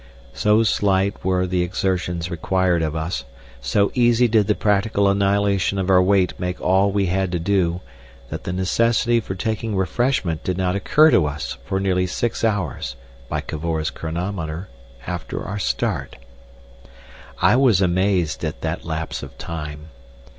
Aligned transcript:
So 0.33 0.63
slight 0.63 1.23
were 1.23 1.45
the 1.45 1.61
exertions 1.61 2.31
required 2.31 2.81
of 2.81 2.95
us, 2.95 3.23
so 3.59 3.91
easy 3.93 4.27
did 4.27 4.47
the 4.47 4.55
practical 4.55 5.07
annihilation 5.07 5.77
of 5.77 5.91
our 5.91 6.01
weight 6.01 6.33
make 6.39 6.59
all 6.59 6.91
we 6.91 7.05
had 7.05 7.31
to 7.33 7.37
do, 7.37 7.81
that 8.31 8.43
the 8.43 8.51
necessity 8.51 9.19
for 9.19 9.35
taking 9.35 9.75
refreshment 9.75 10.43
did 10.43 10.57
not 10.57 10.75
occur 10.75 11.11
to 11.11 11.27
us 11.27 11.55
for 11.65 11.79
nearly 11.79 12.07
six 12.07 12.43
hours 12.43 12.95
(by 13.29 13.41
Cavor's 13.41 13.91
chronometer) 13.91 14.69
after 15.05 15.45
our 15.45 15.59
start. 15.59 16.15
I 17.39 17.55
was 17.55 17.79
amazed 17.79 18.43
at 18.43 18.61
that 18.61 18.83
lapse 18.83 19.21
of 19.21 19.37
time. 19.37 19.89